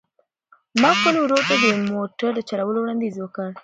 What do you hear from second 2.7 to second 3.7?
وړاندیز وکړ.